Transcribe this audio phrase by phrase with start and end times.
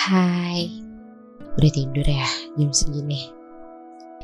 [0.00, 0.80] Hai,
[1.60, 2.24] udah tidur ya
[2.56, 3.28] jam segini?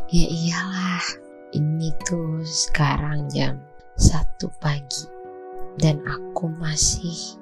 [0.08, 1.04] Ya iyalah,
[1.52, 3.60] ini tuh sekarang jam
[4.00, 5.04] satu pagi
[5.76, 7.36] dan aku masih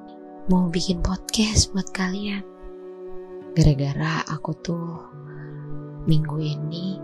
[0.51, 2.43] mau bikin podcast buat kalian.
[3.55, 4.99] Gara-gara aku tuh
[6.11, 6.99] minggu ini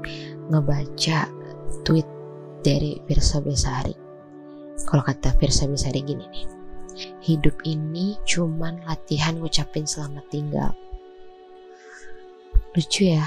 [0.51, 1.31] ngebaca
[1.87, 2.11] tweet
[2.67, 3.95] dari Virsa Besari.
[4.83, 6.47] Kalau kata Virsa Besari gini nih,
[7.23, 10.75] hidup ini cuman latihan ngucapin selamat tinggal
[12.70, 13.27] lucu ya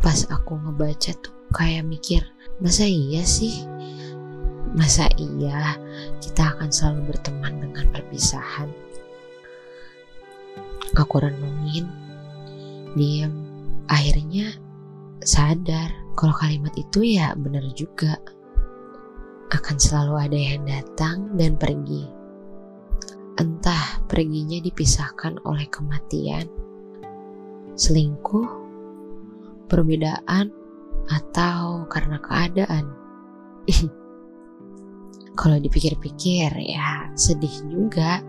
[0.00, 2.24] pas aku ngebaca tuh kayak mikir
[2.58, 3.64] masa iya sih?
[4.72, 5.76] Masa iya
[6.20, 8.68] kita akan selalu berteman dengan perpisahan?
[10.96, 11.88] Aku renungin
[12.96, 13.32] diam
[13.84, 14.56] akhirnya
[15.20, 18.16] sadar kalau kalimat itu ya benar juga.
[19.48, 22.04] Akan selalu ada yang datang dan pergi.
[23.38, 26.48] Entah perginya dipisahkan oleh kematian
[27.78, 28.48] selingkuh,
[29.70, 30.50] perbedaan,
[31.08, 32.84] atau karena keadaan.
[35.38, 38.20] Kalau dipikir-pikir ya sedih juga.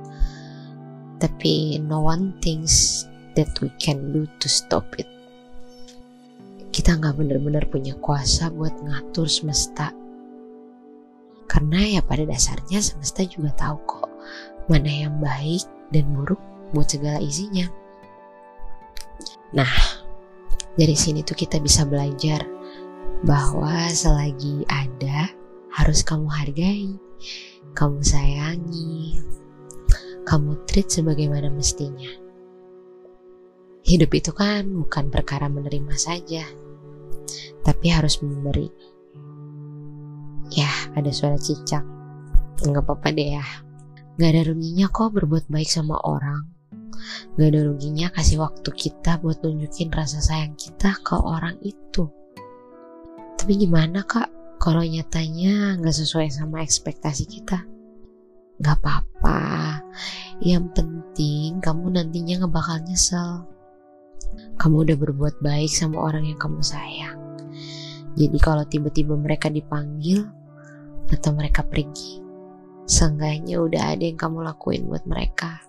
[1.20, 3.04] Tapi no one thinks
[3.36, 5.10] that we can do to stop it.
[6.72, 9.92] Kita nggak benar-benar punya kuasa buat ngatur semesta.
[11.50, 14.08] Karena ya pada dasarnya semesta juga tahu kok
[14.72, 16.40] mana yang baik dan buruk
[16.72, 17.68] buat segala isinya.
[19.50, 19.74] Nah,
[20.78, 22.46] dari sini tuh kita bisa belajar
[23.26, 25.26] bahwa selagi ada
[25.74, 26.94] harus kamu hargai,
[27.74, 29.18] kamu sayangi,
[30.30, 32.14] kamu treat sebagaimana mestinya.
[33.82, 36.46] Hidup itu kan bukan perkara menerima saja,
[37.66, 38.70] tapi harus memberi.
[40.54, 41.82] Ya, ada suara cicak.
[42.62, 43.46] Nggak apa-apa deh ya.
[44.22, 46.59] Nggak ada ruginya kok berbuat baik sama orang
[47.36, 52.08] Gak ada ruginya kasih waktu kita buat nunjukin rasa sayang kita ke orang itu.
[53.40, 54.28] Tapi gimana kak
[54.60, 57.64] kalau nyatanya gak sesuai sama ekspektasi kita?
[58.60, 59.40] Gak apa-apa.
[60.44, 63.48] Yang penting kamu nantinya gak bakal nyesel.
[64.60, 67.18] Kamu udah berbuat baik sama orang yang kamu sayang.
[68.20, 70.28] Jadi kalau tiba-tiba mereka dipanggil
[71.08, 72.20] atau mereka pergi,
[72.84, 75.69] seenggaknya udah ada yang kamu lakuin buat mereka.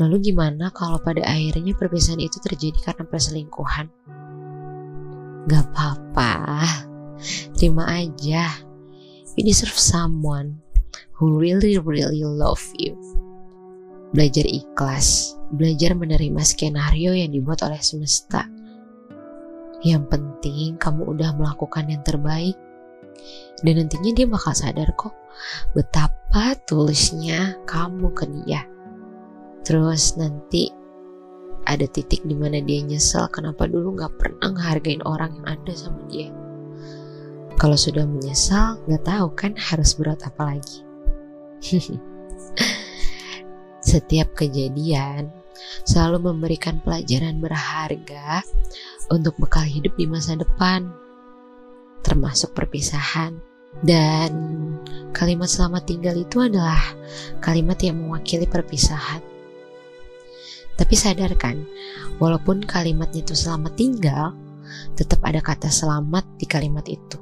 [0.00, 3.86] Lalu gimana kalau pada akhirnya perpisahan itu terjadi karena perselingkuhan?
[5.44, 6.64] Gak apa-apa,
[7.52, 8.48] terima aja.
[9.36, 10.64] You deserve someone
[11.20, 12.96] who really really love you.
[14.16, 18.48] Belajar ikhlas, belajar menerima skenario yang dibuat oleh semesta.
[19.84, 22.56] Yang penting kamu udah melakukan yang terbaik
[23.60, 25.12] dan nantinya dia bakal sadar kok
[25.76, 28.64] betapa tulisnya kamu ke dia.
[29.64, 30.72] Terus nanti
[31.68, 36.00] ada titik di mana dia nyesel kenapa dulu gak pernah ngehargain orang yang ada sama
[36.10, 36.32] dia.
[37.60, 40.80] Kalau sudah menyesal, gak tahu kan harus berat apa lagi.
[43.90, 45.28] Setiap kejadian
[45.84, 48.40] selalu memberikan pelajaran berharga
[49.12, 50.88] untuk bekal hidup di masa depan,
[52.00, 53.36] termasuk perpisahan.
[53.86, 54.32] Dan
[55.14, 56.82] kalimat selamat tinggal itu adalah
[57.38, 59.29] kalimat yang mewakili perpisahan
[60.80, 61.68] tapi sadarkan,
[62.16, 64.32] walaupun kalimatnya itu selamat tinggal,
[64.96, 67.20] tetap ada kata selamat di kalimat itu.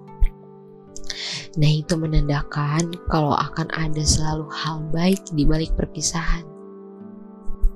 [1.58, 6.47] Nah itu menandakan kalau akan ada selalu hal baik di balik perpisahan.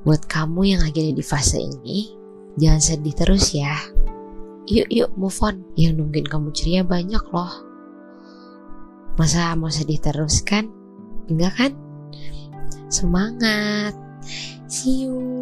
[0.06, 2.14] Buat kamu yang lagi ada di fase ini,
[2.62, 3.74] jangan sedih terus ya.
[4.70, 5.66] Yuk yuk move on.
[5.74, 7.52] Yang nungguin kamu ceria banyak loh.
[9.18, 10.70] Masa mau sedih terus kan?
[11.26, 11.72] Enggak kan?
[12.86, 13.98] Semangat.
[14.70, 15.41] See you.